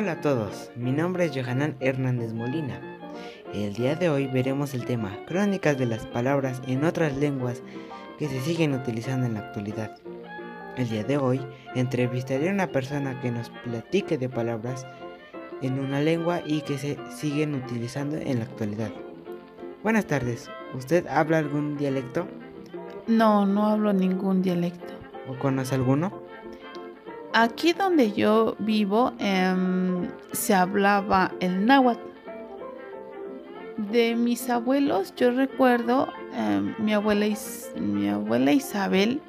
[0.00, 2.80] Hola a todos, mi nombre es Johanan Hernández Molina.
[3.52, 7.62] El día de hoy veremos el tema Crónicas de las palabras en otras lenguas
[8.18, 9.98] que se siguen utilizando en la actualidad.
[10.78, 11.38] El día de hoy
[11.74, 14.86] entrevistaré a una persona que nos platique de palabras
[15.60, 18.92] en una lengua y que se siguen utilizando en la actualidad.
[19.82, 22.26] Buenas tardes, ¿usted habla algún dialecto?
[23.06, 24.94] No, no hablo ningún dialecto.
[25.28, 26.19] ¿O conoce alguno?
[27.32, 32.00] Aquí donde yo vivo em, se hablaba el náhuatl.
[33.76, 37.26] De mis abuelos, yo recuerdo em, mi, abuela
[37.76, 39.20] mi abuela Isabel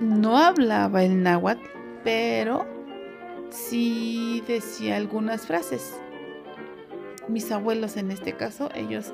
[0.00, 1.68] no hablaba el náhuatl,
[2.04, 2.66] pero
[3.50, 6.00] sí decía algunas frases.
[7.28, 9.12] Mis abuelos en este caso, ellos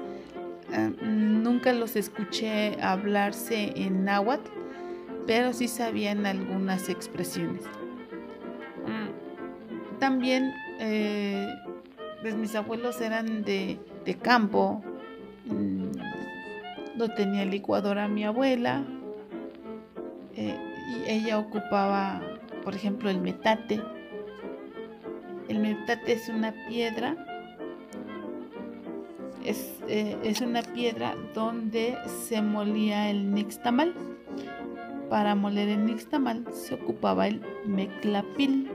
[1.02, 4.50] nunca los escuché hablarse en náhuatl,
[5.26, 7.62] pero sí sabían algunas expresiones.
[8.86, 11.48] Mm, también eh,
[12.22, 13.78] pues mis abuelos eran de,
[14.22, 14.82] campo,
[15.46, 15.90] mm,
[16.96, 18.84] no tenía licuadora mi abuela,
[20.36, 20.56] eh,
[20.88, 22.20] y ella ocupaba,
[22.64, 23.80] por ejemplo, el metate.
[25.48, 27.16] El metate es una piedra,
[29.44, 31.96] es, eh, es una piedra donde
[32.28, 33.94] se molía el nixtamal
[35.12, 38.70] para moler el nixtamal se ocupaba el meclapil.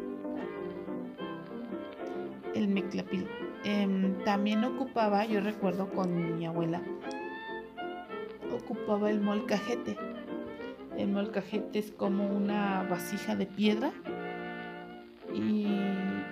[2.53, 3.27] El meclapil.
[3.63, 6.83] Em, también ocupaba, yo recuerdo con mi abuela,
[8.53, 9.97] ocupaba el molcajete.
[10.95, 13.91] El molcajete es como una vasija de piedra
[15.33, 15.65] y,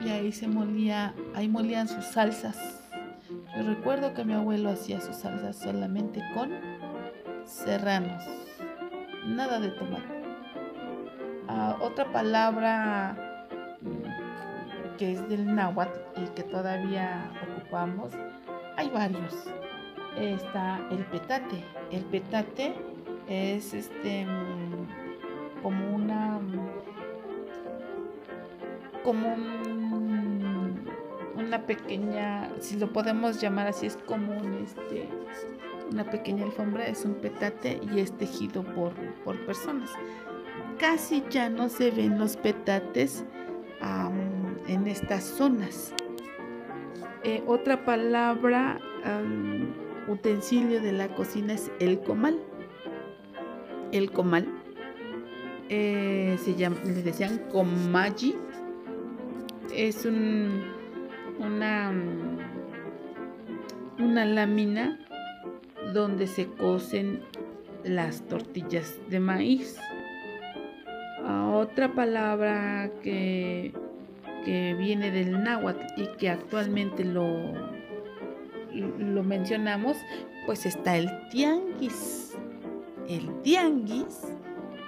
[0.05, 2.83] y ahí se molía, ahí molían sus salsas.
[3.57, 6.51] Yo recuerdo que mi abuelo hacía sus salsas solamente con
[7.47, 8.23] serranos
[9.25, 10.23] nada de tomate.
[11.47, 13.15] Ah, otra palabra
[13.81, 18.13] mm, que es del náhuatl y que todavía ocupamos,
[18.77, 19.33] hay varios.
[20.17, 21.63] Está el petate.
[21.91, 22.73] El petate
[23.27, 26.39] es este mm, como una
[29.03, 29.35] como
[31.35, 35.07] una pequeña, si lo podemos llamar así, es como un este
[35.91, 39.89] una pequeña alfombra, es un petate y es tejido por, por personas.
[40.79, 43.25] Casi ya no se ven los petates
[44.67, 45.93] en estas zonas.
[47.23, 48.79] Eh, otra palabra,
[50.07, 52.39] utensilio de la cocina es el comal.
[53.91, 54.47] El comal
[55.69, 58.35] eh, se llama, decían comaji.
[59.73, 60.63] Es un,
[61.39, 61.93] una,
[63.99, 65.04] una lámina
[65.95, 67.21] donde se cocen
[67.83, 69.77] las tortillas de maíz.
[71.53, 73.73] Otra palabra que,
[74.43, 77.27] que viene del náhuatl y que actualmente lo,
[78.73, 79.97] lo mencionamos,
[80.45, 82.35] pues está el tianguis.
[83.07, 84.21] El tianguis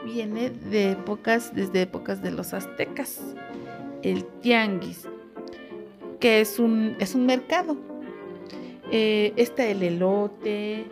[0.05, 3.35] viene de épocas, desde épocas de los aztecas.
[4.03, 5.07] El tianguis,
[6.19, 7.77] que es un, es un mercado.
[8.91, 10.85] Eh, está el elote,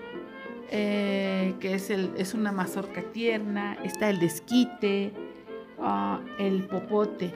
[0.72, 5.12] eh, que es, el, es una mazorca tierna, está el desquite,
[5.80, 7.34] ah, el popote.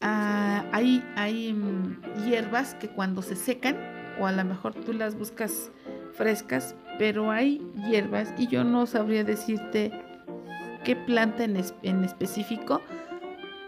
[0.00, 3.76] Ah, hay, hay mm, hierbas que cuando se secan,
[4.18, 5.70] o a lo mejor tú las buscas
[6.12, 9.90] frescas, pero hay hierbas y yo no sabría decirte
[10.84, 12.80] qué planta en, en específico,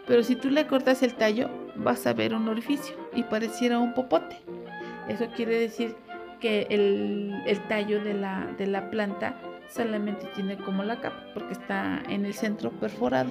[0.06, 3.94] pero si tú le cortas el tallo vas a ver un orificio y pareciera un
[3.94, 4.41] popote.
[5.09, 5.97] Eso quiere decir
[6.42, 9.36] que el, tallo de la, de la planta
[9.69, 13.30] solamente tiene como la capa porque está en el centro perforado.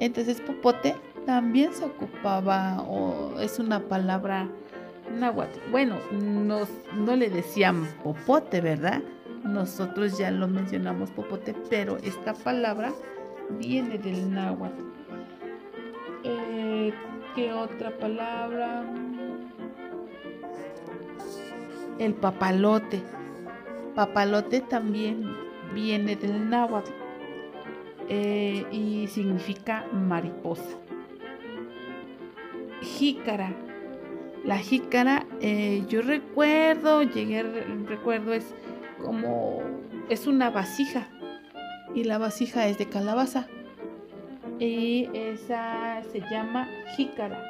[0.00, 0.96] Entonces popote
[1.26, 4.48] también se ocupaba o es una palabra
[5.12, 5.60] náhuatl.
[5.70, 9.02] Bueno, nos, no le decían popote, ¿verdad?
[9.44, 12.92] Nosotros ya lo mencionamos popote, pero esta palabra
[13.58, 14.82] viene del náhuatl.
[16.24, 16.92] Eh,
[17.34, 18.82] ¿Qué otra palabra?
[21.98, 23.02] El papalote.
[23.94, 25.36] Papalote también
[25.74, 26.90] viene del náhuatl
[28.08, 30.78] eh, y significa mariposa.
[32.80, 33.54] Jícara.
[34.44, 37.42] La jícara, eh, yo recuerdo, llegué,
[37.86, 38.54] recuerdo, es
[39.02, 39.62] como,
[40.10, 41.08] es una vasija
[41.94, 43.46] y la vasija es de calabaza
[44.58, 47.42] y esa se llama jícara.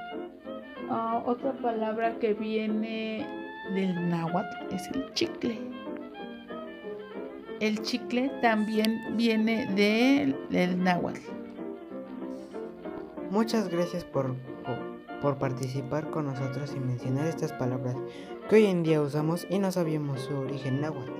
[0.89, 5.59] Ah, otra palabra que viene del náhuatl es el chicle.
[7.61, 11.21] El chicle también viene del, náhuatl.
[13.31, 14.35] Muchas gracias por,
[15.23, 17.97] por participar con nosotros y mencionar estas palabras
[18.49, 21.13] que hoy en día usamos y no sabíamos su origen náhuatl.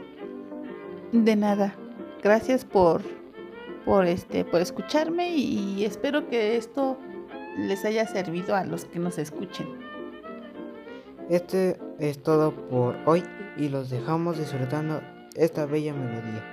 [1.13, 1.75] De nada.
[2.23, 3.03] Gracias por
[3.85, 6.99] por este por escucharme y espero que esto
[7.59, 9.84] les haya servido a los que nos escuchen.
[11.31, 13.23] Este es todo por hoy
[13.57, 15.01] y los dejamos disfrutando
[15.35, 16.45] esta bella melodía.